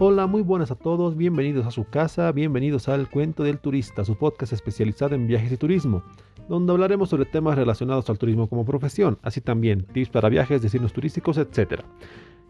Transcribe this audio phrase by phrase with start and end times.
[0.00, 4.16] Hola, muy buenas a todos, bienvenidos a su casa, bienvenidos al Cuento del Turista, su
[4.16, 6.02] podcast especializado en viajes y turismo,
[6.48, 10.92] donde hablaremos sobre temas relacionados al turismo como profesión, así también tips para viajes, destinos
[10.92, 11.82] turísticos, etc.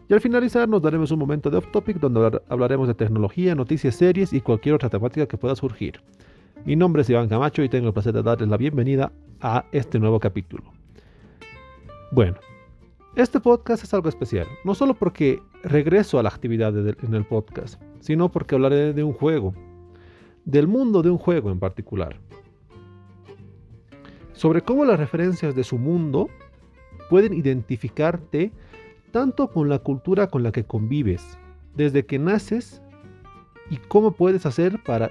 [0.09, 3.93] Y al finalizar nos daremos un momento de off topic donde hablaremos de tecnología, noticias,
[3.93, 6.01] series y cualquier otra temática que pueda surgir.
[6.65, 9.99] Mi nombre es Iván Camacho y tengo el placer de darles la bienvenida a este
[9.99, 10.63] nuevo capítulo.
[12.11, 12.37] Bueno,
[13.15, 17.81] este podcast es algo especial, no solo porque regreso a la actividad en el podcast,
[18.01, 19.53] sino porque hablaré de un juego,
[20.43, 22.19] del mundo de un juego en particular,
[24.33, 26.27] sobre cómo las referencias de su mundo
[27.09, 28.51] pueden identificarte
[29.11, 31.37] tanto con la cultura con la que convives,
[31.73, 32.81] desde que naces
[33.69, 35.09] y cómo puedes hacer para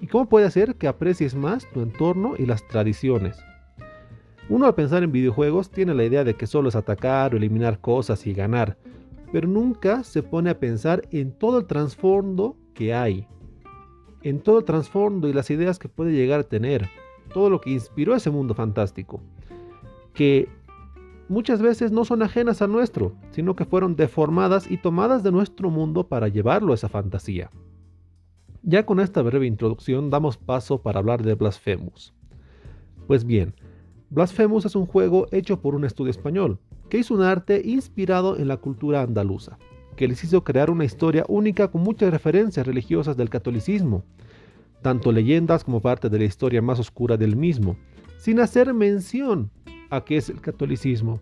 [0.00, 3.36] y cómo puede hacer que aprecies más tu entorno y las tradiciones.
[4.50, 7.80] Uno al pensar en videojuegos tiene la idea de que solo es atacar o eliminar
[7.80, 8.76] cosas y ganar,
[9.30, 13.28] pero nunca se pone a pensar en todo el trasfondo que hay,
[14.24, 16.88] en todo el trasfondo y las ideas que puede llegar a tener,
[17.32, 19.20] todo lo que inspiró ese mundo fantástico,
[20.14, 20.48] que
[21.28, 25.70] muchas veces no son ajenas a nuestro, sino que fueron deformadas y tomadas de nuestro
[25.70, 27.50] mundo para llevarlo a esa fantasía.
[28.64, 32.12] Ya con esta breve introducción damos paso para hablar de Blasphemous.
[33.06, 33.54] Pues bien,
[34.12, 36.58] Blasphemous es un juego hecho por un estudio español,
[36.88, 39.56] que hizo un arte inspirado en la cultura andaluza,
[39.94, 44.04] que les hizo crear una historia única con muchas referencias religiosas del catolicismo,
[44.82, 47.76] tanto leyendas como parte de la historia más oscura del mismo,
[48.18, 49.52] sin hacer mención
[49.90, 51.20] a qué es el catolicismo,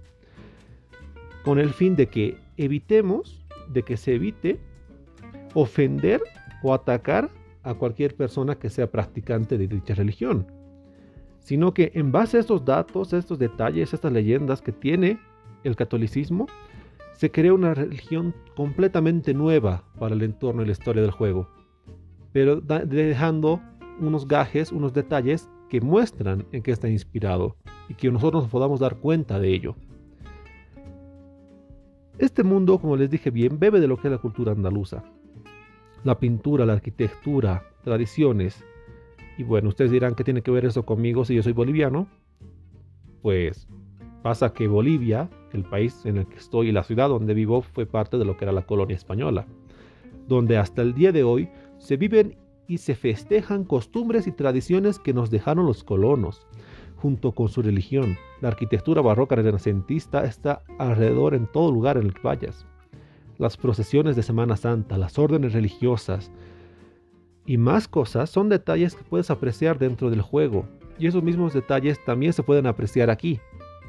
[1.45, 4.61] con el fin de que evitemos, de que se evite
[5.53, 6.23] ofender
[6.63, 7.31] o atacar
[7.65, 10.47] a cualquier persona que sea practicante de dicha religión
[11.39, 15.19] sino que en base a estos datos, estos detalles, estas leyendas que tiene
[15.65, 16.47] el catolicismo,
[17.13, 21.49] se crea una religión completamente nueva para el entorno y la historia del juego,
[22.33, 23.61] pero dejando
[23.99, 27.57] unos gajes, unos detalles que muestran en qué está inspirado
[27.89, 29.75] y que nosotros nos podamos dar cuenta de ello.
[32.19, 35.05] Este mundo, como les dije bien, bebe de lo que es la cultura andaluza.
[36.05, 38.65] La pintura, la arquitectura, tradiciones,
[39.39, 42.09] y bueno, ustedes dirán, ¿qué tiene que ver eso conmigo si yo soy boliviano?
[43.23, 43.69] Pues
[44.21, 47.87] pasa que Bolivia, el país en el que estoy y la ciudad donde vivo, fue
[47.87, 49.47] parte de lo que era la colonia española,
[50.27, 55.15] donde hasta el día de hoy se viven y se festejan costumbres y tradiciones que
[55.15, 56.49] nos dejaron los colonos,
[56.97, 58.17] junto con su religión.
[58.41, 62.67] La arquitectura barroca renacentista está alrededor en todo lugar en el que vayas.
[63.39, 66.33] Las procesiones de Semana Santa, las órdenes religiosas,
[67.49, 70.69] y más cosas son detalles que puedes apreciar dentro del juego.
[70.99, 73.41] Y esos mismos detalles también se pueden apreciar aquí.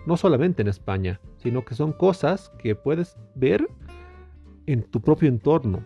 [0.05, 3.67] No solamente en España, sino que son cosas que puedes ver
[4.65, 5.83] en tu propio entorno.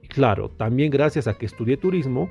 [0.00, 2.30] Y claro, también gracias a que estudié turismo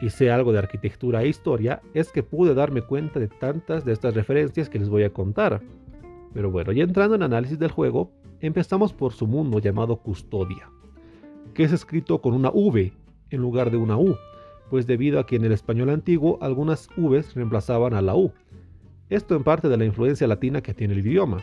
[0.00, 3.92] y sé algo de arquitectura e historia, es que pude darme cuenta de tantas de
[3.92, 5.60] estas referencias que les voy a contar.
[6.32, 10.70] Pero bueno, ya entrando en análisis del juego, empezamos por su mundo llamado Custodia
[11.58, 12.92] que es escrito con una V
[13.30, 14.16] en lugar de una U,
[14.70, 18.32] pues debido a que en el español antiguo algunas Vs reemplazaban a la U.
[19.08, 21.38] Esto en parte de la influencia latina que tiene el idioma.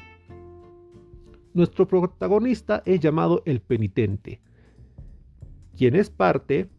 [1.54, 4.40] Nuestro protagonista es llamado el penitente,
[5.76, 6.70] quien es parte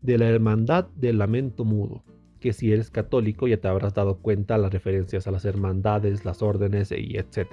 [0.00, 2.04] de la hermandad del lamento mudo,
[2.38, 6.42] que si eres católico ya te habrás dado cuenta las referencias a las hermandades, las
[6.42, 7.48] órdenes y etc.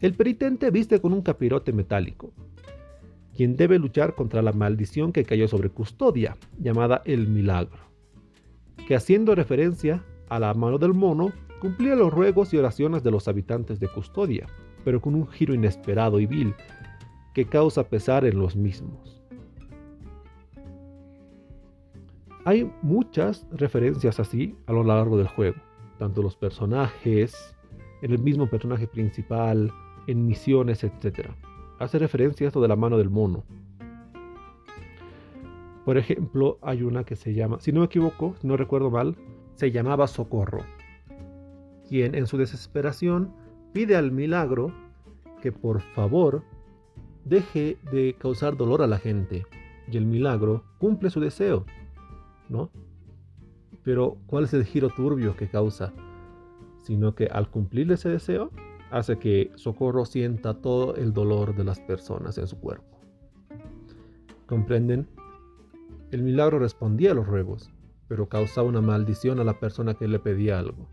[0.00, 2.32] El penitente viste con un capirote metálico,
[3.34, 7.80] quien debe luchar contra la maldición que cayó sobre Custodia, llamada el Milagro,
[8.86, 13.26] que haciendo referencia a la mano del mono, cumplía los ruegos y oraciones de los
[13.26, 14.46] habitantes de Custodia,
[14.84, 16.54] pero con un giro inesperado y vil
[17.34, 19.22] que causa pesar en los mismos.
[22.44, 25.56] Hay muchas referencias así a lo largo del juego,
[25.98, 27.56] tanto los personajes,
[28.02, 29.72] en el mismo personaje principal,
[30.06, 31.30] en misiones, etc
[31.78, 33.44] hace referencia a esto de la mano del mono.
[35.84, 39.16] Por ejemplo, hay una que se llama, si no me equivoco, no recuerdo mal,
[39.54, 40.62] se llamaba Socorro,
[41.88, 43.34] quien en su desesperación
[43.72, 44.72] pide al milagro
[45.42, 46.42] que por favor
[47.24, 49.44] deje de causar dolor a la gente.
[49.90, 51.66] Y el milagro cumple su deseo,
[52.48, 52.70] ¿no?
[53.82, 55.92] Pero ¿cuál es el giro turbio que causa?
[56.82, 58.50] Sino que al cumplir ese deseo,
[58.90, 62.98] hace que Socorro sienta todo el dolor de las personas en su cuerpo.
[64.46, 65.08] ¿Comprenden?
[66.10, 67.70] El milagro respondía a los ruegos,
[68.08, 70.86] pero causaba una maldición a la persona que le pedía algo.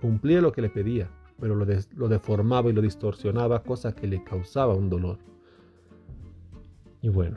[0.00, 4.74] Cumplía lo que le pedía, pero lo, deformaba y lo distorsionaba, cosa que le causaba
[4.74, 5.18] un dolor.
[7.02, 7.36] Y bueno,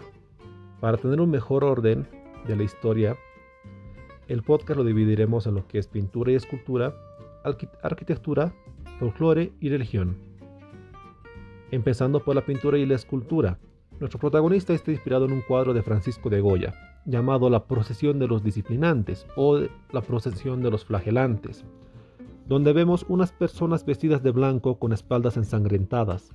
[0.80, 2.08] para tener un mejor orden
[2.48, 3.18] de la historia,
[4.28, 6.96] el podcast lo dividiremos en lo que es pintura y escultura,
[7.84, 8.54] arquitectura,
[9.00, 10.18] folclore y religión.
[11.72, 13.58] Empezando por la pintura y la escultura.
[14.00, 16.74] Nuestro protagonista está inspirado en un cuadro de Francisco de Goya,
[17.06, 19.62] llamado La procesión de los disciplinantes o
[19.92, 21.66] La procesión de los flagelantes,
[22.48, 26.32] donde vemos unas personas vestidas de blanco con espaldas ensangrentadas,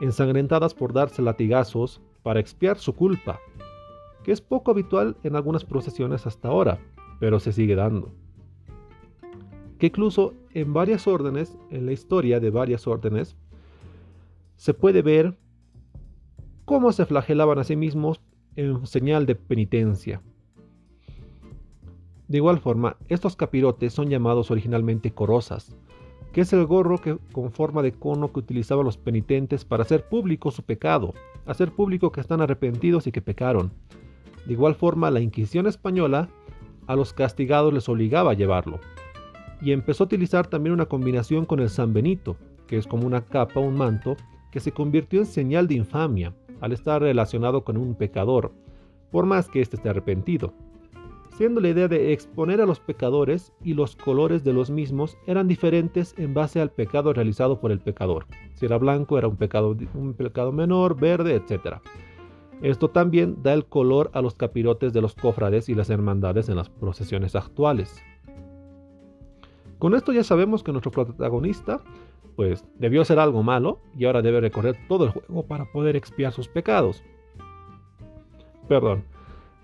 [0.00, 3.40] ensangrentadas por darse latigazos para expiar su culpa,
[4.24, 6.78] que es poco habitual en algunas procesiones hasta ahora,
[7.20, 8.12] pero se sigue dando.
[9.78, 13.36] Que incluso en varias órdenes, en la historia de varias órdenes,
[14.56, 15.36] se puede ver
[16.64, 18.20] cómo se flagelaban a sí mismos
[18.56, 20.22] en señal de penitencia.
[22.28, 25.76] De igual forma, estos capirotes son llamados originalmente corosas,
[26.32, 30.08] que es el gorro que, con forma de cono que utilizaban los penitentes para hacer
[30.08, 31.14] público su pecado,
[31.46, 33.72] hacer público que están arrepentidos y que pecaron.
[34.46, 36.28] De igual forma, la Inquisición española
[36.86, 38.78] a los castigados les obligaba a llevarlo.
[39.64, 43.24] Y empezó a utilizar también una combinación con el San Benito, que es como una
[43.24, 44.14] capa un manto,
[44.52, 48.52] que se convirtió en señal de infamia al estar relacionado con un pecador,
[49.10, 50.52] por más que éste esté arrepentido.
[51.36, 55.48] Siendo la idea de exponer a los pecadores y los colores de los mismos eran
[55.48, 58.26] diferentes en base al pecado realizado por el pecador.
[58.52, 61.78] Si era blanco era un pecado, un pecado menor, verde, etc.
[62.62, 66.56] Esto también da el color a los capirotes de los cofrades y las hermandades en
[66.56, 68.00] las procesiones actuales.
[69.84, 71.82] Con esto ya sabemos que nuestro protagonista
[72.36, 76.32] pues debió hacer algo malo y ahora debe recorrer todo el juego para poder expiar
[76.32, 77.04] sus pecados.
[78.66, 79.04] Perdón.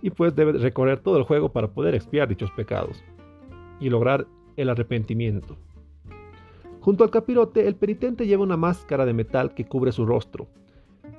[0.02, 3.02] Y pues debe recorrer todo el juego para poder expiar dichos pecados
[3.80, 4.26] y lograr
[4.58, 5.56] el arrepentimiento.
[6.82, 10.48] Junto al capirote, el penitente lleva una máscara de metal que cubre su rostro,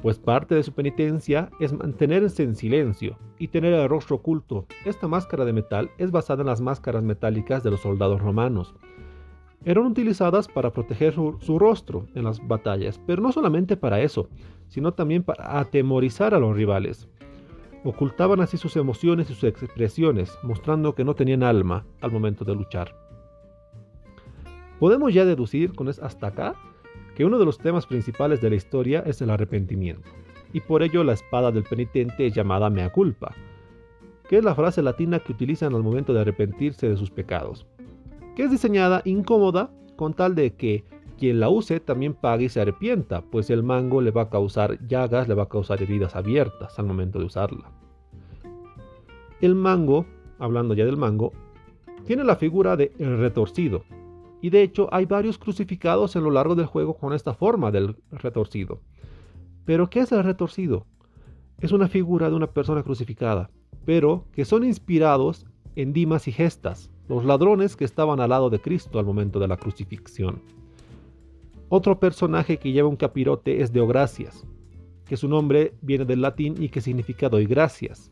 [0.01, 4.65] pues parte de su penitencia es mantenerse en silencio y tener el rostro oculto.
[4.85, 8.73] Esta máscara de metal es basada en las máscaras metálicas de los soldados romanos.
[9.63, 14.27] Eran utilizadas para proteger su, rostro en las batallas, pero no solamente para eso,
[14.69, 17.07] sino también para atemorizar a los rivales.
[17.83, 22.55] Ocultaban así sus emociones y sus expresiones, mostrando que no tenían alma al momento de
[22.55, 22.95] luchar.
[24.79, 26.55] Podemos ya deducir con hasta acá
[27.15, 30.09] que uno de los temas principales de la historia es el arrepentimiento,
[30.53, 33.33] y por ello la espada del penitente es llamada mea culpa,
[34.29, 37.67] que es la frase latina que utilizan al momento de arrepentirse de sus pecados,
[38.35, 40.85] que es diseñada incómoda con tal de que
[41.17, 44.79] quien la use también pague y se arrepienta, pues el mango le va a causar
[44.87, 47.69] llagas, le va a causar heridas abiertas al momento de usarla.
[49.39, 50.07] El mango,
[50.39, 51.33] hablando ya del mango,
[52.05, 53.83] tiene la figura de el retorcido,
[54.41, 57.95] y de hecho hay varios crucificados a lo largo del juego con esta forma del
[58.11, 58.81] retorcido.
[59.65, 60.87] Pero ¿qué es el retorcido?
[61.59, 63.51] Es una figura de una persona crucificada,
[63.85, 65.45] pero que son inspirados
[65.75, 69.47] en Dimas y Gestas, los ladrones que estaban al lado de Cristo al momento de
[69.47, 70.41] la crucifixión.
[71.69, 74.45] Otro personaje que lleva un capirote es Deogracias,
[75.05, 78.11] que su nombre viene del latín y que significa doy gracias.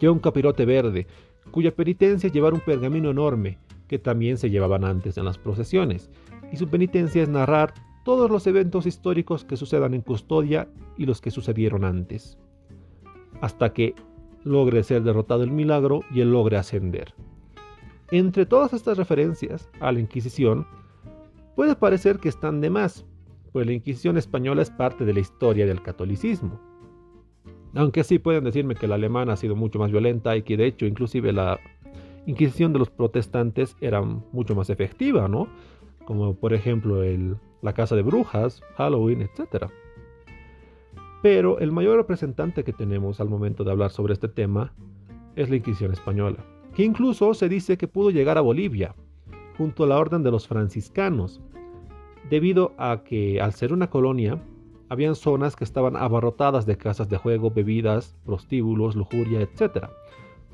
[0.00, 1.06] Lleva un capirote verde,
[1.50, 3.58] cuya penitencia es llevar un pergamino enorme,
[3.88, 6.10] que también se llevaban antes en las procesiones,
[6.52, 7.74] y su penitencia es narrar
[8.04, 12.38] todos los eventos históricos que sucedan en custodia y los que sucedieron antes,
[13.40, 13.94] hasta que
[14.44, 17.14] logre ser derrotado el milagro y él logre ascender.
[18.10, 20.66] Entre todas estas referencias a la Inquisición,
[21.56, 23.06] puede parecer que están de más,
[23.52, 26.60] pues la Inquisición española es parte de la historia del catolicismo.
[27.74, 30.66] Aunque sí pueden decirme que la alemana ha sido mucho más violenta y que de
[30.66, 31.58] hecho inclusive la
[32.26, 35.48] Inquisición de los protestantes era mucho más efectiva, ¿no?
[36.06, 39.66] Como por ejemplo el, la casa de brujas, Halloween, etc.
[41.22, 44.72] Pero el mayor representante que tenemos al momento de hablar sobre este tema
[45.36, 46.38] es la Inquisición española,
[46.74, 48.94] que incluso se dice que pudo llegar a Bolivia,
[49.58, 51.42] junto a la Orden de los Franciscanos,
[52.30, 54.42] debido a que al ser una colonia,
[54.88, 59.88] habían zonas que estaban abarrotadas de casas de juego, bebidas, prostíbulos, lujuria, etc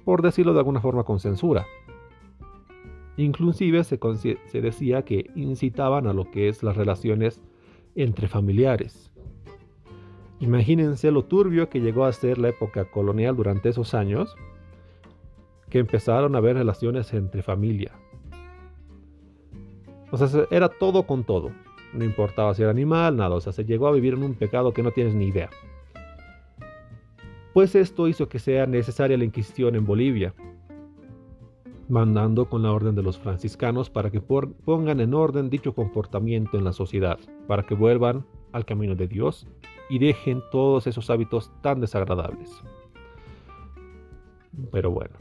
[0.04, 1.66] por decirlo de alguna forma con censura.
[3.16, 3.98] Inclusive se,
[4.46, 7.42] se decía que incitaban a lo que es las relaciones
[7.94, 9.12] entre familiares.
[10.38, 14.34] Imagínense lo turbio que llegó a ser la época colonial durante esos años,
[15.68, 17.92] que empezaron a haber relaciones entre familia.
[20.10, 21.50] O sea, era todo con todo.
[21.92, 23.34] No importaba si era animal, nada.
[23.34, 25.50] O sea, se llegó a vivir en un pecado que no tienes ni idea
[27.52, 30.34] pues esto hizo que sea necesaria la Inquisición en Bolivia,
[31.88, 36.64] mandando con la orden de los franciscanos para que pongan en orden dicho comportamiento en
[36.64, 39.46] la sociedad, para que vuelvan al camino de Dios
[39.88, 42.62] y dejen todos esos hábitos tan desagradables.
[44.70, 45.16] Pero bueno,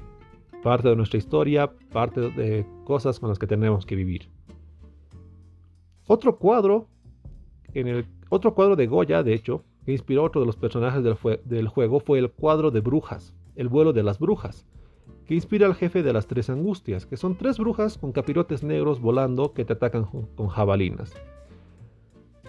[0.61, 4.29] parte de nuestra historia, parte de cosas con las que tenemos que vivir.
[6.05, 6.87] Otro cuadro,
[7.73, 11.17] en el, otro cuadro de Goya, de hecho, que inspiró otro de los personajes del,
[11.45, 14.67] del juego fue el cuadro de brujas, el vuelo de las brujas,
[15.25, 19.01] que inspira al jefe de las tres angustias, que son tres brujas con capirotes negros
[19.01, 21.15] volando que te atacan con jabalinas.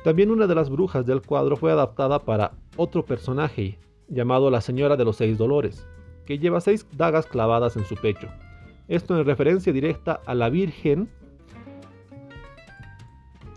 [0.05, 3.79] También una de las brujas del cuadro fue adaptada para otro personaje
[4.09, 5.89] llamado la Señora de los Seis Dolores,
[6.27, 8.29] que lleva seis dagas clavadas en su pecho.
[8.87, 11.09] Esto en referencia directa a la Virgen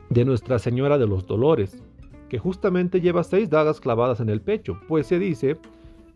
[0.10, 1.84] de Nuestra Señora de los Dolores,
[2.30, 5.58] que justamente lleva seis dagas clavadas en el pecho, pues se dice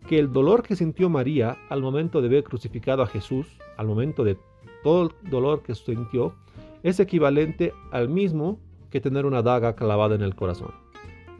[0.08, 3.46] que el dolor que sintió María al momento de ver crucificado a Jesús,
[3.76, 4.38] al momento de
[4.82, 6.34] todo el dolor que sintió,
[6.82, 8.58] es equivalente al mismo
[8.90, 10.72] que tener una daga clavada en el corazón.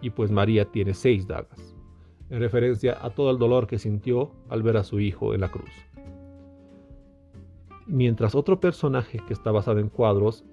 [0.01, 1.75] Y pues María tiene seis dagas,
[2.31, 5.51] en referencia a todo el dolor que sintió al ver a su hijo en la
[5.51, 5.71] cruz.
[7.87, 10.45] Mientras otro personaje que está basado en cuadros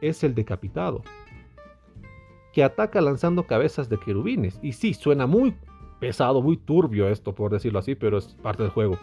[0.00, 1.02] es el decapitado,
[2.52, 4.60] que ataca lanzando cabezas de querubines.
[4.62, 5.54] Y sí, suena muy
[6.00, 8.98] pesado, muy turbio esto, por decirlo así, pero es parte del juego.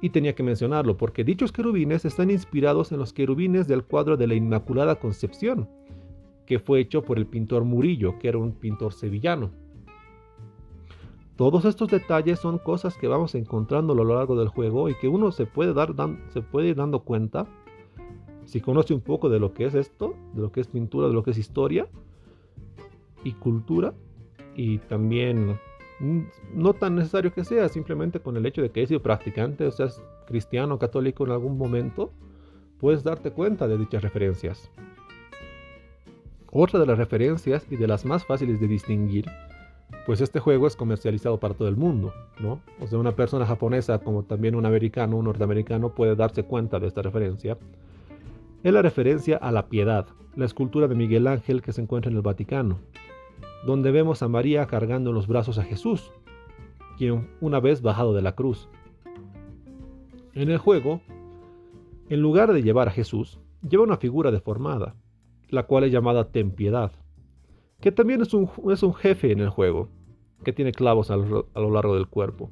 [0.00, 4.26] Y tenía que mencionarlo, porque dichos querubines están inspirados en los querubines del cuadro de
[4.26, 5.68] la Inmaculada Concepción,
[6.46, 9.50] que fue hecho por el pintor Murillo, que era un pintor sevillano.
[11.36, 15.08] Todos estos detalles son cosas que vamos encontrando a lo largo del juego y que
[15.08, 15.94] uno se puede, dar,
[16.28, 17.46] se puede ir dando cuenta
[18.44, 21.14] si conoce un poco de lo que es esto, de lo que es pintura, de
[21.14, 21.88] lo que es historia
[23.24, 23.94] y cultura,
[24.54, 25.58] y también
[25.98, 26.20] mm,
[26.54, 29.70] no tan necesario que sea, simplemente con el hecho de que he sido practicante, o
[29.72, 32.12] seas cristiano católico en algún momento,
[32.78, 34.70] puedes darte cuenta de dichas referencias.
[36.52, 39.26] Otra de las referencias y de las más fáciles de distinguir,
[40.06, 42.60] pues este juego es comercializado para todo el mundo, ¿no?
[42.80, 46.86] O sea, una persona japonesa como también un americano, un norteamericano puede darse cuenta de
[46.86, 47.58] esta referencia.
[48.62, 52.16] Es la referencia a la piedad, la escultura de Miguel Ángel que se encuentra en
[52.16, 52.78] el Vaticano,
[53.66, 56.12] donde vemos a María cargando en los brazos a Jesús,
[56.96, 58.68] quien una vez bajado de la cruz.
[60.34, 61.00] En el juego,
[62.08, 63.38] en lugar de llevar a Jesús,
[63.68, 64.94] lleva una figura deformada,
[65.48, 66.92] la cual es llamada Ten Piedad,
[67.80, 69.88] que también es un, es un jefe en el juego,
[70.44, 72.50] que tiene clavos a lo, a lo largo del cuerpo,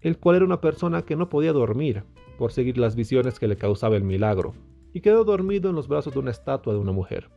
[0.00, 2.04] el cual era una persona que no podía dormir
[2.38, 4.54] por seguir las visiones que le causaba el milagro,
[4.92, 7.28] y quedó dormido en los brazos de una estatua de una mujer.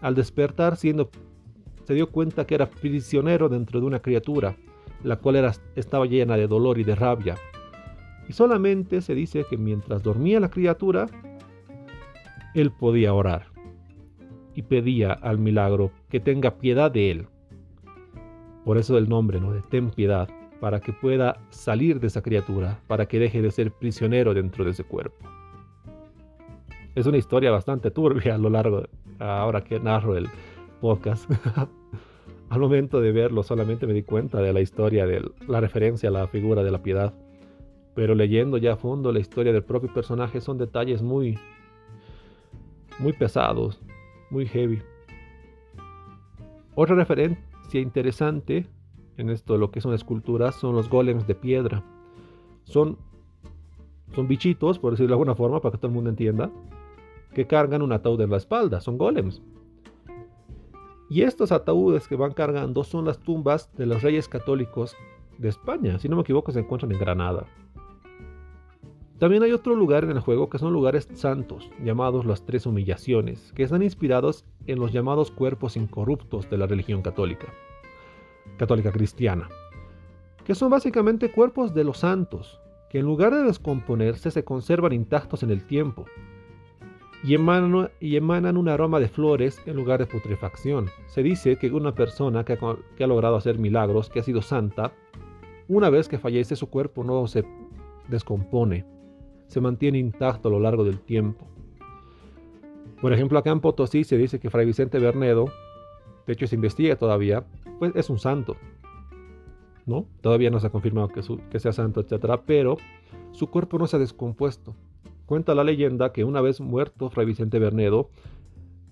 [0.00, 1.10] Al despertar, siendo,
[1.90, 4.54] se dio cuenta que era prisionero dentro de una criatura,
[5.02, 7.34] la cual era, estaba llena de dolor y de rabia.
[8.28, 11.08] Y solamente se dice que mientras dormía la criatura,
[12.54, 13.46] él podía orar
[14.54, 17.26] y pedía al milagro que tenga piedad de él.
[18.64, 19.52] Por eso el nombre, ¿no?
[19.52, 20.28] De ten piedad,
[20.60, 24.70] para que pueda salir de esa criatura, para que deje de ser prisionero dentro de
[24.70, 25.28] ese cuerpo.
[26.94, 28.84] Es una historia bastante turbia a lo largo,
[29.18, 30.28] ahora que narro el
[30.80, 31.30] podcast.
[32.50, 36.12] al momento de verlo solamente me di cuenta de la historia, de la referencia a
[36.12, 37.14] la figura de la piedad.
[37.94, 41.38] Pero leyendo ya a fondo la historia del propio personaje son detalles muy,
[42.98, 43.80] muy pesados,
[44.30, 44.82] muy heavy.
[46.74, 48.66] Otra referencia interesante
[49.16, 51.84] en esto lo que son esculturas son los golems de piedra.
[52.64, 52.96] Son,
[54.14, 56.50] son bichitos, por decirlo de alguna forma, para que todo el mundo entienda,
[57.34, 58.80] que cargan un ataúd en la espalda.
[58.80, 59.42] Son golems.
[61.10, 64.96] Y estos ataúdes que van cargando son las tumbas de los reyes católicos
[65.38, 65.98] de España.
[65.98, 67.46] Si no me equivoco, se encuentran en Granada.
[69.18, 73.52] También hay otro lugar en el juego que son lugares santos, llamados las tres humillaciones,
[73.54, 77.48] que están inspirados en los llamados cuerpos incorruptos de la religión católica,
[78.56, 79.48] católica cristiana,
[80.44, 85.42] que son básicamente cuerpos de los santos, que en lugar de descomponerse se conservan intactos
[85.42, 86.06] en el tiempo,
[87.22, 90.88] y emanan, y emanan un aroma de flores en lugar de putrefacción.
[91.06, 94.92] Se dice que una persona que ha, logrado hacer milagros, que ha sido santa,
[95.68, 97.44] una vez que fallece su cuerpo no se
[98.08, 98.84] descompone,
[99.46, 101.46] se mantiene intacto a lo largo del tiempo.
[103.00, 105.46] Por ejemplo, acá en Potosí se dice que Fray Vicente Bernedo,
[106.26, 107.44] de hecho se investiga todavía,
[107.78, 108.56] pues es un santo.
[109.86, 110.06] ¿no?
[110.20, 112.40] Todavía no se ha confirmado que, que sea santo, etc.
[112.46, 112.76] Pero
[113.32, 114.74] su cuerpo no se ha descompuesto.
[115.30, 118.10] Cuenta la leyenda que una vez muerto Fray Vicente Bernedo,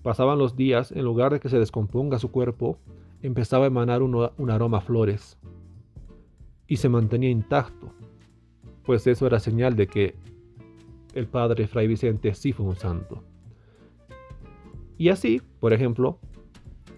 [0.03, 2.79] pasaban los días, en lugar de que se descomponga su cuerpo,
[3.21, 5.37] empezaba a emanar un, un aroma a flores.
[6.65, 7.91] Y se mantenía intacto.
[8.83, 10.15] Pues eso era señal de que
[11.13, 13.21] el padre Fray Vicente sí fue un santo.
[14.97, 16.19] Y así, por ejemplo,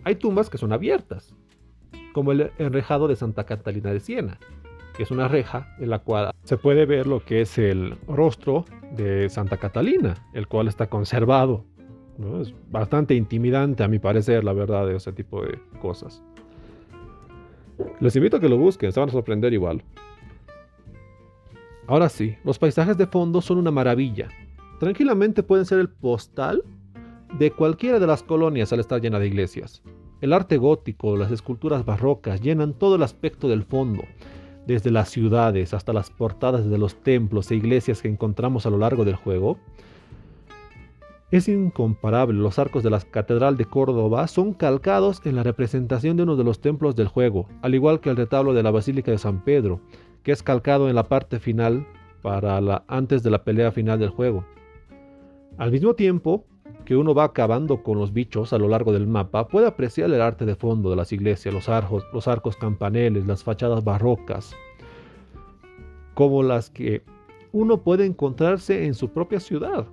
[0.04, 1.34] hay tumbas que son abiertas.
[2.14, 4.38] como el enrejado de Santa Catalina de Siena,
[4.96, 8.66] que es una reja en la cual se puede ver lo que es el rostro
[8.96, 11.66] de Santa Catalina, el cual está conservado.
[12.42, 16.22] Es bastante intimidante a mi parecer, la verdad, de ese tipo de cosas.
[18.00, 19.84] Les invito a que lo busquen, se van a sorprender igual.
[21.88, 24.30] Ahora sí, los paisajes de fondo son una maravilla.
[24.80, 26.64] Tranquilamente pueden ser el postal
[27.38, 29.82] de cualquiera de las colonias al estar llena de iglesias.
[30.22, 34.04] El arte gótico, las esculturas barrocas llenan todo el aspecto del fondo,
[34.66, 38.78] desde las ciudades hasta las portadas de los templos e iglesias que encontramos a lo
[38.78, 39.58] largo del juego.
[41.32, 46.24] Es incomparable, los arcos de la Catedral de Córdoba son calcados en la representación de
[46.24, 49.18] uno de los templos del juego, al igual que el retablo de la Basílica de
[49.18, 49.80] San Pedro,
[50.24, 51.88] que es calcado en la parte final
[52.22, 54.46] para la, antes de la pelea final del juego.
[55.58, 56.46] Al mismo tiempo
[56.86, 60.22] que uno va acabando con los bichos a lo largo del mapa, puede apreciar el
[60.22, 64.56] arte de fondo de las iglesias, los arcos, los arcos campaneles, las fachadas barrocas,
[66.14, 67.04] como las que
[67.52, 69.88] uno puede encontrarse en su propia ciudad.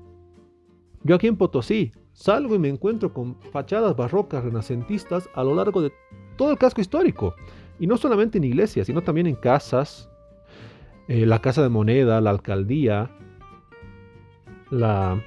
[1.05, 5.81] Yo aquí en Potosí salgo y me encuentro con fachadas barrocas renacentistas a lo largo
[5.81, 5.93] de
[6.37, 7.35] todo el casco histórico.
[7.79, 10.11] Y no solamente en iglesias, sino también en casas,
[11.07, 13.11] eh, la Casa de Moneda, la alcaldía,
[14.71, 15.23] la,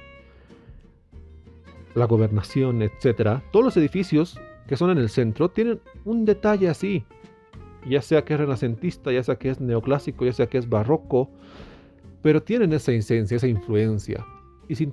[1.94, 3.40] la gobernación, etc.
[3.50, 7.04] Todos los edificios que son en el centro tienen un detalle así.
[7.88, 11.30] Ya sea que es renacentista, ya sea que es neoclásico, ya sea que es barroco,
[12.22, 14.24] pero tienen esa esencia, esa influencia.
[14.68, 14.88] Y,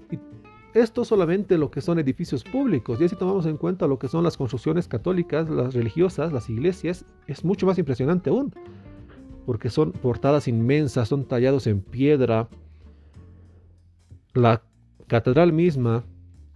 [0.74, 3.02] esto solamente lo que son edificios públicos.
[3.02, 7.06] Y si tomamos en cuenta lo que son las construcciones católicas, las religiosas, las iglesias,
[7.28, 8.54] es mucho más impresionante aún
[9.50, 12.48] porque son portadas inmensas, son tallados en piedra.
[14.36, 14.62] La
[15.08, 16.04] catedral misma,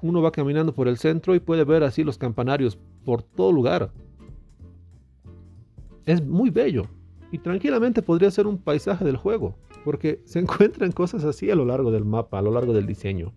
[0.03, 3.91] uno va caminando por el centro y puede ver así los campanarios por todo lugar.
[6.05, 6.83] Es muy bello
[7.31, 11.65] y tranquilamente podría ser un paisaje del juego, porque se encuentran cosas así a lo
[11.65, 13.33] largo del mapa, a lo largo del diseño.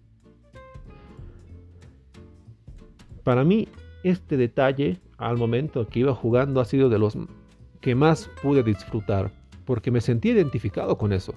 [3.23, 3.69] Para mí,
[4.03, 7.17] este detalle, al momento que iba jugando, ha sido de los
[7.81, 9.33] que más pude disfrutar
[9.65, 11.35] porque me sentí identificado con eso.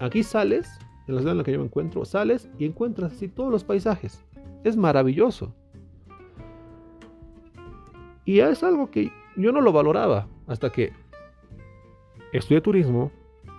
[0.00, 0.68] Aquí sales,
[1.08, 3.64] en la ciudad en la que yo me encuentro, sales y encuentras así todos los
[3.64, 4.24] paisajes.
[4.62, 5.54] Es maravilloso.
[8.24, 10.92] Y es algo que yo no lo valoraba hasta que
[12.32, 13.10] estudié turismo,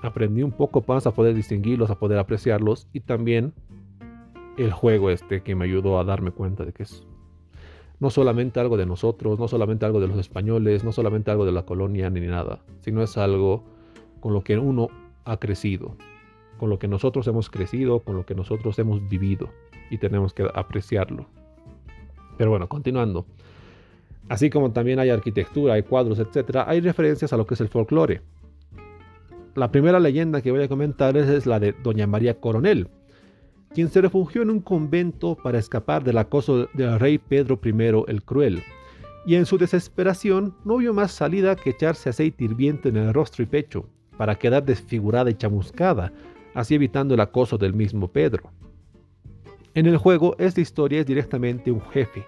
[0.03, 3.53] aprendí un poco más a poder distinguirlos, a poder apreciarlos y también
[4.57, 7.07] el juego este que me ayudó a darme cuenta de que es
[7.99, 11.51] no solamente algo de nosotros, no solamente algo de los españoles, no solamente algo de
[11.51, 13.63] la colonia ni nada, sino es algo
[14.19, 14.89] con lo que uno
[15.25, 15.95] ha crecido,
[16.59, 19.49] con lo que nosotros hemos crecido, con lo que nosotros hemos vivido
[19.89, 21.25] y tenemos que apreciarlo.
[22.37, 23.25] Pero bueno, continuando.
[24.29, 27.69] Así como también hay arquitectura, hay cuadros, etc., hay referencias a lo que es el
[27.69, 28.21] folclore.
[29.55, 32.87] La primera leyenda que voy a comentar es la de Doña María Coronel,
[33.73, 37.73] quien se refugió en un convento para escapar del acoso del rey Pedro I
[38.07, 38.61] el Cruel,
[39.25, 43.43] y en su desesperación no vio más salida que echarse aceite hirviente en el rostro
[43.43, 43.85] y pecho,
[44.17, 46.11] para quedar desfigurada y chamuscada,
[46.53, 48.51] así evitando el acoso del mismo Pedro.
[49.73, 52.25] En el juego, esta historia es directamente un jefe,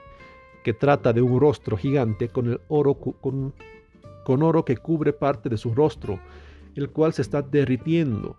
[0.64, 2.96] que trata de un rostro gigante con, oro,
[4.66, 6.20] que cubre parte de su rostro,
[6.76, 8.38] el cual se está derritiendo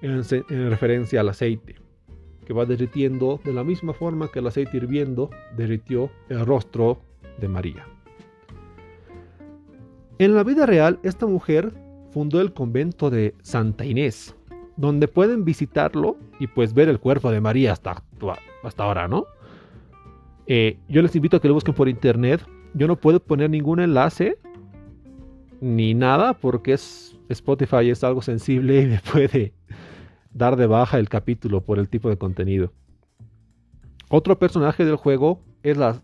[0.00, 0.24] en
[0.70, 1.76] referencia al aceite
[2.50, 7.00] que va derritiendo de la misma forma que el aceite hirviendo derritió el rostro
[7.38, 7.86] de María.
[10.18, 11.72] En la vida real, esta mujer
[12.10, 14.34] fundó el convento de Santa Inés,
[14.80, 18.02] donde pueden visitarlo y pues ver el cuerpo de María hasta,
[18.62, 19.26] hasta ahora, ¿no?
[20.46, 22.44] Eh, yo les invito a que lo busquen por internet.
[22.72, 24.38] Yo no puedo poner ningún enlace
[25.60, 29.52] ni nada porque es Spotify es algo sensible y me puede
[30.32, 32.72] dar de baja el capítulo por el tipo de contenido.
[34.08, 36.02] Otro personaje del juego es las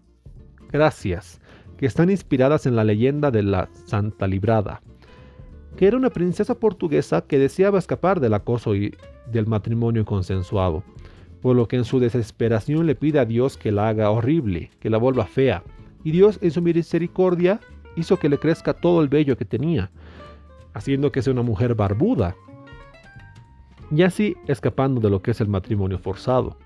[0.71, 1.41] Gracias,
[1.79, 4.83] que están inspiradas en la leyenda de la Santa Librada,
[5.77, 8.95] que era una princesa portuguesa que deseaba escapar del acoso y
[9.31, 10.83] del matrimonio consensuado,
[11.43, 14.91] por lo que en su desesperación le pide a Dios que la haga horrible, que
[14.91, 15.63] la vuelva fea,
[16.03, 17.61] y Dios en su misericordia
[17.97, 19.91] hizo que le crezca todo el vello que tenía,
[20.73, 22.37] haciendo que sea una mujer barbuda,
[23.91, 26.57] y así escapando de lo que es el matrimonio forzado.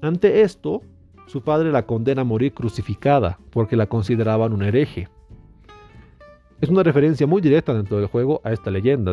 [0.00, 0.82] Ante esto,
[1.26, 5.08] su padre la condena a morir crucificada porque la consideraban un hereje.
[6.60, 9.12] Es una referencia muy directa dentro del juego a esta leyenda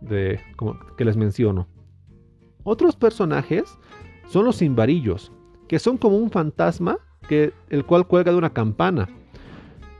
[0.00, 0.40] de,
[0.96, 1.66] que les menciono.
[2.62, 3.64] Otros personajes
[4.28, 5.32] son los simbarillos,
[5.66, 9.08] que son como un fantasma que, el cual cuelga de una campana.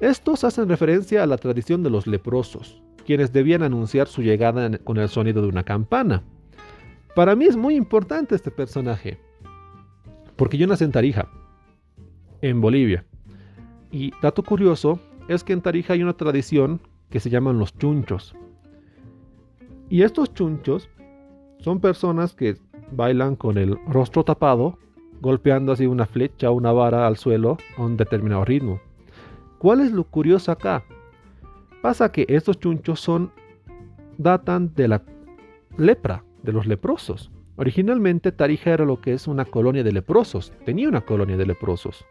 [0.00, 4.98] Estos hacen referencia a la tradición de los leprosos, quienes debían anunciar su llegada con
[4.98, 6.22] el sonido de una campana.
[7.16, 9.18] Para mí es muy importante este personaje,
[10.36, 11.28] porque yo nací en Tarija,
[12.40, 13.04] en Bolivia.
[13.90, 18.34] Y dato curioso es que en Tarija hay una tradición que se llaman los chunchos.
[19.88, 20.88] Y estos chunchos
[21.58, 22.56] son personas que
[22.90, 24.78] bailan con el rostro tapado,
[25.20, 28.80] golpeando así una flecha o una vara al suelo a un determinado ritmo.
[29.58, 30.84] ¿Cuál es lo curioso acá?
[31.80, 33.30] Pasa que estos chunchos son
[34.18, 35.02] datan de la
[35.76, 37.30] lepra, de los leprosos.
[37.56, 42.04] Originalmente Tarija era lo que es una colonia de leprosos, tenía una colonia de leprosos.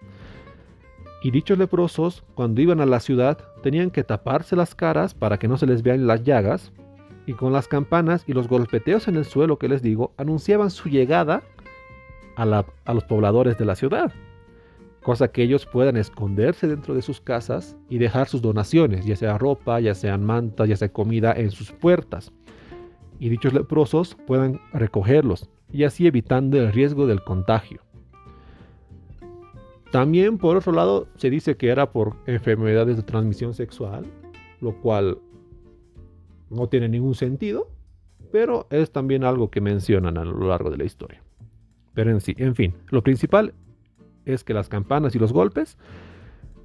[1.24, 5.48] Y dichos leprosos, cuando iban a la ciudad, tenían que taparse las caras para que
[5.48, 6.74] no se les vean las llagas,
[7.26, 10.90] y con las campanas y los golpeteos en el suelo que les digo, anunciaban su
[10.90, 11.42] llegada
[12.36, 12.46] a,
[12.94, 14.12] los pobladores de la ciudad,
[15.02, 19.38] cosa que ellos puedan esconderse dentro de sus casas y dejar sus donaciones, ya sea
[19.38, 22.34] ropa, ya sean mantas, ya sea comida, en sus puertas,
[23.18, 27.82] y dichos leprosos puedan recogerlos, y así evitando el riesgo del contagio.
[29.94, 34.08] También, por otro lado, se dice que era por enfermedades de transmisión sexual,
[34.60, 35.20] lo cual
[36.50, 37.70] no tiene ningún sentido,
[38.32, 41.22] pero es también algo que mencionan a lo largo de la historia.
[41.94, 43.54] Pero en sí, en fin, lo principal
[44.26, 45.78] es que las campanas y los golpes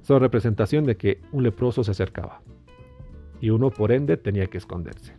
[0.01, 2.41] son representación de que un leproso se acercaba
[3.39, 5.13] y uno por ende tenía que esconderse.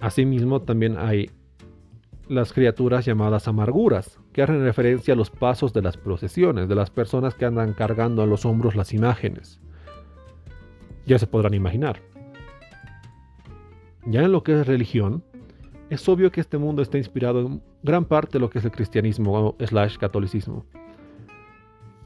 [0.00, 1.30] Asimismo, también hay
[2.26, 6.90] las criaturas llamadas amarguras, que hacen referencia a los pasos de las procesiones, de las
[6.90, 9.58] personas que andan cargando a los hombros las imágenes.
[11.06, 12.02] Ya se podrán imaginar.
[14.04, 15.24] Ya en lo que es religión,
[15.88, 18.72] es obvio que este mundo está inspirado en gran parte de lo que es el
[18.72, 20.66] cristianismo slash catolicismo.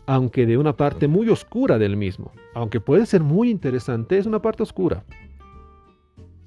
[0.06, 2.30] Aunque de una parte muy oscura del mismo.
[2.54, 5.02] Aunque puede ser muy interesante, es una parte oscura.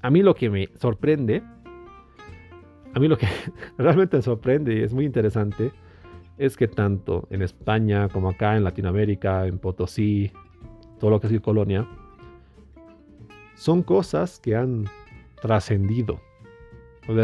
[0.00, 1.42] A mí lo que me sorprende
[2.94, 3.26] a mí lo que
[3.78, 5.72] realmente me sorprende y es muy interesante
[6.38, 10.32] es que tanto en España como acá en Latinoamérica, en Potosí,
[10.98, 11.86] todo lo que es colonia,
[13.54, 14.84] son cosas que han
[15.40, 16.20] trascendido.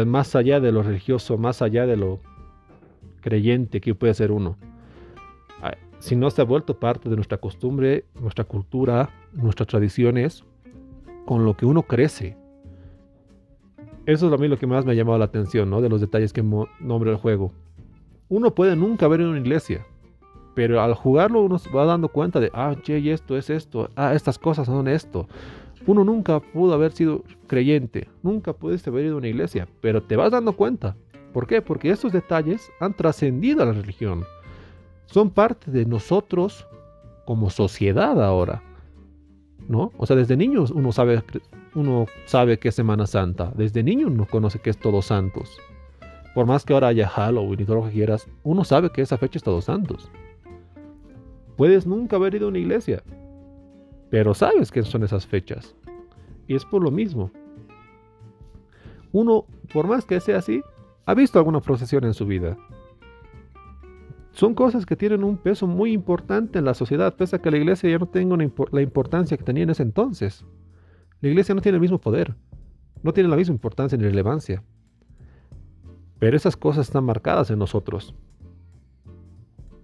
[0.05, 2.19] más allá de lo religioso, más allá de lo
[3.21, 4.57] creyente que puede ser uno.
[5.99, 10.43] Si no se ha vuelto parte de nuestra costumbre, nuestra cultura, nuestras tradiciones,
[11.27, 12.35] con lo que uno crece,
[14.05, 15.81] eso es a mí lo que más me ha llamado la atención, ¿no?
[15.81, 16.43] De los detalles que
[16.79, 17.51] nombra el juego.
[18.29, 19.85] Uno puede nunca ver en una iglesia,
[20.55, 24.39] pero al jugarlo uno va dando cuenta de, ah, che, esto es esto, ah, estas
[24.39, 25.27] cosas son esto.
[25.85, 30.15] Uno nunca pudo haber sido creyente, nunca pudiste haber ido a una iglesia, pero te
[30.15, 30.95] vas dando cuenta.
[31.33, 31.61] ¿Por qué?
[31.61, 34.23] Porque estos detalles han trascendido a la religión.
[35.05, 36.67] Son parte de nosotros
[37.25, 38.61] como sociedad ahora.
[39.67, 39.91] ¿No?
[39.97, 41.21] O sea, desde niños uno sabe
[41.73, 43.51] uno sabe que es Semana Santa.
[43.55, 45.59] Desde niño uno conoce que es Todos Santos.
[46.33, 49.17] Por más que ahora haya Halloween y todo lo que quieras, uno sabe que esa
[49.17, 50.09] fecha es Todos Santos.
[51.57, 53.03] Puedes nunca haber ido a una iglesia,
[54.09, 55.75] pero sabes que son esas fechas.
[56.47, 57.31] Y es por lo mismo.
[59.11, 60.61] Uno, por más que sea así,
[61.05, 62.57] ha visto alguna procesión en su vida.
[64.31, 67.57] Son cosas que tienen un peso muy importante en la sociedad, pese a que la
[67.57, 68.37] iglesia ya no tenga
[68.71, 70.45] la importancia que tenía en ese entonces.
[71.21, 72.35] La iglesia no tiene el mismo poder,
[73.03, 74.63] no tiene la misma importancia ni relevancia.
[76.17, 78.15] Pero esas cosas están marcadas en nosotros.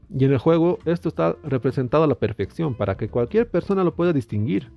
[0.10, 3.96] Y en el juego esto está representado a la perfección para que cualquier persona lo
[3.96, 4.72] pueda distinguir.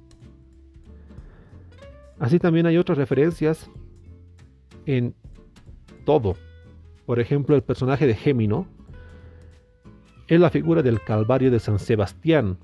[2.19, 3.71] Así también hay otras referencias
[4.85, 5.15] en
[6.05, 6.37] todo.
[7.07, 8.67] Por ejemplo, el personaje de Gémino
[10.29, 12.59] es la figura del Calvario de San Sebastián,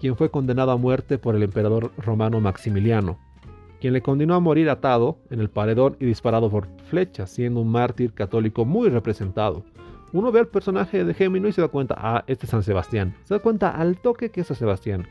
[0.00, 3.25] quien fue condenado a muerte por el emperador romano Maximiliano
[3.80, 7.70] quien le condenó a morir atado en el paredón y disparado por flechas, siendo un
[7.70, 9.64] mártir católico muy representado.
[10.12, 13.14] Uno ve al personaje de Gémino y se da cuenta, ah, este es San Sebastián.
[13.24, 15.06] Se da cuenta al toque que es San Sebastián.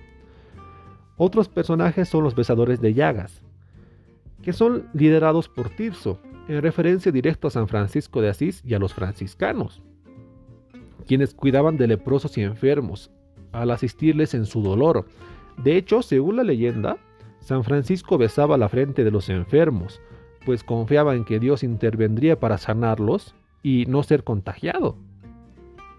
[1.17, 3.41] Otros personajes son los besadores de llagas,
[4.41, 8.79] que son liderados por Tirso, en referencia directa a San Francisco de Asís y a
[8.79, 9.81] los franciscanos,
[11.07, 13.11] quienes cuidaban de leprosos y enfermos,
[13.51, 15.05] al asistirles en su dolor.
[15.63, 16.97] De hecho, según la leyenda,
[17.45, 20.01] San Francisco besaba la frente de los enfermos,
[20.47, 24.97] pues confiaba en que Dios intervendría para sanarlos y no ser contagiado.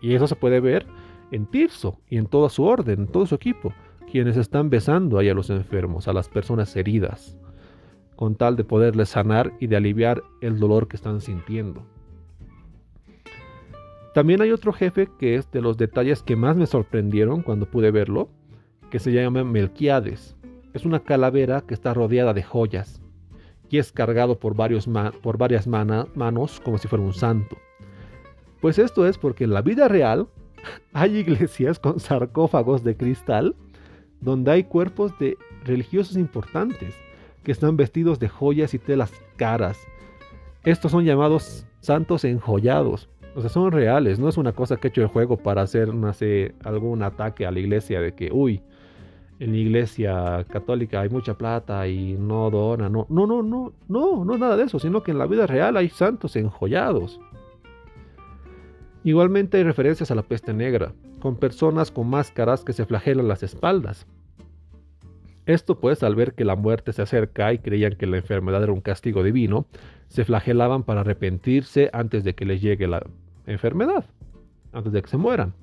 [0.02, 0.86] Y eso se puede ver
[1.30, 3.72] en Tirso y en toda su orden, en todo su equipo,
[4.10, 7.38] quienes están besando ahí a los enfermos, a las personas heridas,
[8.16, 11.86] con tal de poderles sanar y de aliviar el dolor que están sintiendo.
[14.14, 17.92] También hay otro jefe que es de los detalles que más me sorprendieron cuando pude
[17.92, 18.30] verlo,
[18.90, 20.36] que se llama Melquiades.
[20.76, 23.00] Es una calavera que está rodeada de joyas
[23.70, 24.86] y es cargado por, varios
[25.22, 27.56] por varias manos como si fuera un santo.
[28.60, 30.28] Pues esto es porque en la vida real
[30.92, 33.56] hay iglesias con sarcófagos de cristal
[34.20, 36.94] donde hay cuerpos de religiosos importantes
[37.42, 39.78] que están vestidos de joyas y telas caras.
[40.62, 43.08] Estos son llamados santos enjollados.
[43.34, 45.94] O sea, son reales, no es una cosa que he hecho el juego para hacer
[45.94, 46.12] no
[46.64, 48.60] algún ataque a la iglesia de que, uy,
[49.38, 52.88] en la iglesia católica hay mucha plata y no dona.
[52.88, 55.46] No, no, no, no, no, no es nada de eso, sino que en la vida
[55.46, 57.20] real hay santos enjollados.
[59.04, 63.42] Igualmente hay referencias a la peste negra, con personas con máscaras que se flagelan las
[63.42, 64.06] espaldas.
[65.44, 68.72] Esto pues al ver que la muerte se acerca y creían que la enfermedad era
[68.72, 69.66] un castigo divino,
[70.08, 73.06] se flagelaban para arrepentirse antes de que les llegue la
[73.46, 74.06] enfermedad,
[74.72, 75.54] antes de que se mueran.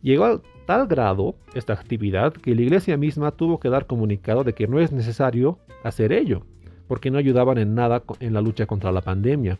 [0.00, 4.68] Llegó tal grado esta actividad que la iglesia misma tuvo que dar comunicado de que
[4.68, 6.46] no es necesario hacer ello,
[6.86, 9.58] porque no ayudaban en nada en la lucha contra la pandemia.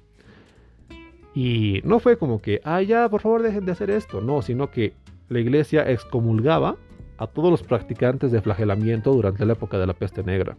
[1.35, 4.21] Y no fue como que, ah, ya, por favor, dejen de hacer esto.
[4.21, 4.93] No, sino que
[5.29, 6.77] la iglesia excomulgaba
[7.19, 10.57] a todos los practicantes de flagelamiento durante la época de la peste negra.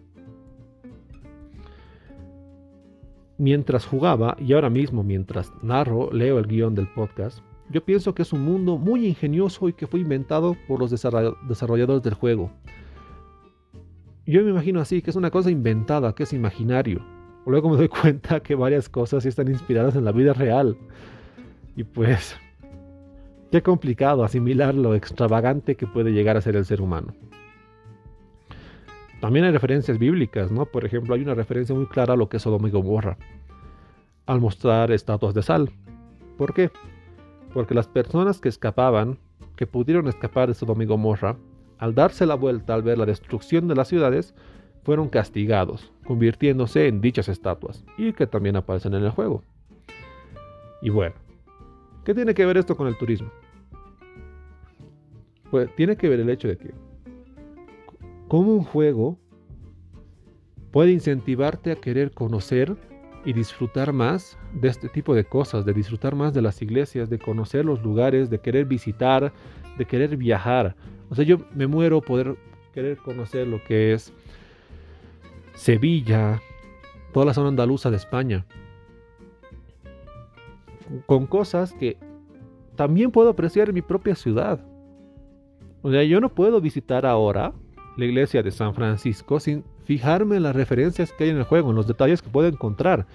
[3.38, 8.22] Mientras jugaba, y ahora mismo mientras narro, leo el guion del podcast, yo pienso que
[8.22, 12.52] es un mundo muy ingenioso y que fue inventado por los desarrolladores del juego.
[14.26, 17.04] Yo me imagino así, que es una cosa inventada, que es imaginario.
[17.46, 20.78] Luego me doy cuenta que varias cosas están inspiradas en la vida real.
[21.76, 22.38] Y pues,
[23.52, 27.14] qué complicado asimilar lo extravagante que puede llegar a ser el ser humano.
[29.22, 30.66] También hay referencias bíblicas, ¿no?
[30.66, 33.18] Por ejemplo, hay una referencia muy clara a lo que es Sodoma y Gomorra,
[34.26, 35.70] al mostrar estatuas de sal.
[36.38, 36.72] ¿Por qué?
[37.54, 39.18] Porque las personas que escapaban,
[39.56, 41.38] que pudieron escapar de Sodoma y Gomorra,
[41.78, 44.34] al darse la vuelta al ver la destrucción de las ciudades,
[44.84, 49.44] fueron castigados, convirtiéndose en dichas estatuas, y que también aparecen en el juego.
[50.82, 51.16] Y bueno,
[52.04, 53.30] ¿qué tiene que ver esto con el turismo?
[55.52, 56.74] Pues tiene que ver el hecho de que,
[58.28, 59.18] como un juego
[60.72, 62.78] puede incentivarte a querer conocer
[63.26, 67.20] y disfrutar más de este tipo de cosas, de disfrutar más de las iglesias, de
[67.20, 69.32] conocer los lugares, de querer visitar,
[69.78, 70.76] de querer viajar.
[71.10, 72.36] O sea, yo me muero poder
[72.74, 74.14] querer conocer lo que es
[75.54, 76.42] Sevilla,
[77.14, 78.46] toda la zona andaluza de España.
[81.06, 81.98] Con cosas que
[82.76, 84.66] también puedo apreciar en mi propia ciudad.
[85.82, 87.54] O sea, yo no puedo visitar ahora
[87.98, 91.70] la iglesia de San Francisco sin fijarme en las referencias que hay en el juego,
[91.70, 93.08] en los detalles que puedo encontrar.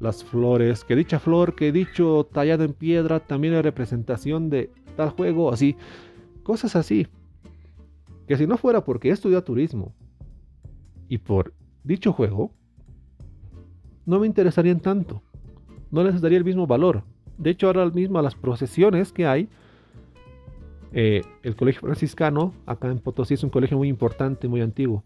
[0.00, 5.10] Las flores, que dicha flor, que dicho tallado en piedra, también la representación de tal
[5.10, 5.76] juego, así.
[6.42, 7.06] Cosas así.
[8.26, 9.94] Que si no fuera porque he estudiado turismo
[11.08, 11.52] y por
[11.84, 12.50] dicho juego,
[14.06, 15.22] no me interesarían tanto.
[15.90, 17.04] No les daría el mismo valor.
[17.38, 19.48] De hecho, ahora mismo a las procesiones que hay,
[20.92, 25.04] eh, el colegio franciscano, acá en Potosí, es un colegio muy importante, muy antiguo,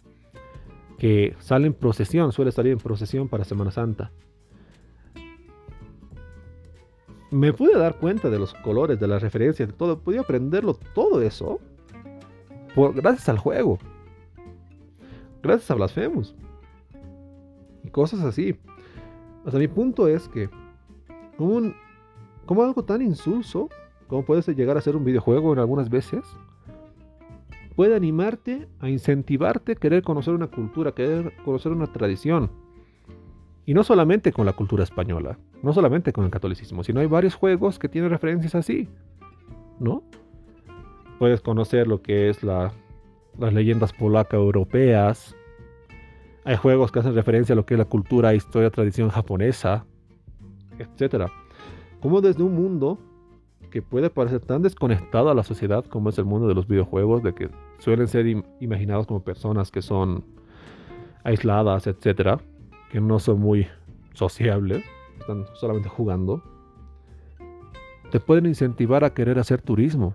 [0.98, 4.10] que sale en procesión, suele salir en procesión para Semana Santa.
[7.30, 9.98] Me pude dar cuenta de los colores, de las referencias, de todo.
[9.98, 11.60] Podía aprenderlo todo eso
[12.74, 13.78] por, gracias al juego.
[15.42, 16.34] Gracias a Blasphemous
[17.88, 18.56] cosas así.
[19.44, 20.48] O sea, mi punto es que,
[21.36, 21.72] como,
[22.46, 23.68] como algo tan insulso,
[24.06, 26.24] como puede llegar a ser un videojuego en algunas veces,
[27.78, 32.50] puede animarte a incentivarte a querer conocer una cultura, querer conocer una tradición.
[33.66, 37.36] Y no solamente con la cultura española, no solamente con el catolicismo, sino hay varios
[37.36, 38.88] juegos que tienen referencias así,
[39.78, 40.02] ¿no?
[41.20, 42.72] Puedes conocer lo que es la,
[43.38, 45.36] las leyendas polacas europeas,
[46.44, 49.86] hay juegos que hacen referencia a lo que es la cultura, historia, tradición japonesa,
[50.80, 51.30] etc.
[52.00, 52.98] Como desde un mundo
[53.70, 57.22] que puede parecer tan desconectado a la sociedad como es el mundo de los videojuegos,
[57.22, 58.26] de que suelen ser
[58.60, 60.24] imaginados como personas que son
[61.24, 62.40] aisladas, etc.,
[62.90, 63.66] que no son muy
[64.14, 64.84] sociables,
[65.20, 66.42] están solamente jugando,
[68.10, 70.14] te pueden incentivar a querer hacer turismo.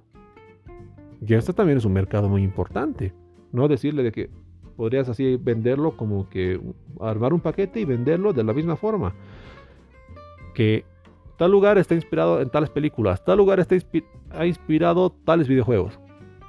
[1.25, 3.13] Y esto también es un mercado muy importante.
[3.51, 4.29] No decirle de que
[4.75, 6.59] podrías así venderlo como que
[6.99, 9.13] armar un paquete y venderlo de la misma forma.
[10.53, 10.85] Que
[11.37, 13.75] tal lugar está inspirado en tales películas, tal lugar está
[14.31, 15.99] ha inspirado tales videojuegos.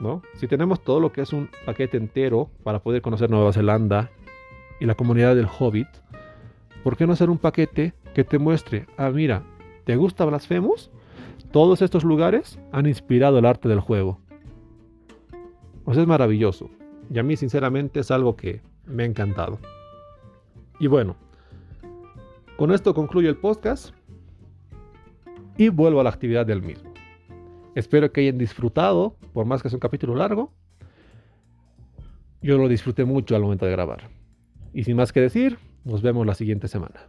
[0.01, 0.23] ¿no?
[0.35, 4.11] Si tenemos todo lo que es un paquete entero para poder conocer Nueva Zelanda
[4.81, 5.88] y la comunidad del Hobbit,
[6.83, 9.42] ¿por qué no hacer un paquete que te muestre, ah, mira,
[9.85, 10.90] ¿te gusta Blasphemous?
[11.53, 14.18] Todos estos lugares han inspirado el arte del juego.
[15.85, 16.70] Pues es maravilloso.
[17.12, 19.59] Y a mí sinceramente es algo que me ha encantado.
[20.81, 21.16] Y bueno,
[22.57, 23.94] con esto concluyo el podcast
[25.57, 26.93] y vuelvo a la actividad del mismo.
[27.75, 30.53] Espero que hayan disfrutado, por más que es un capítulo largo.
[32.40, 34.11] Yo lo disfruté mucho al momento de grabar.
[34.73, 37.09] Y sin más que decir, nos vemos la siguiente semana.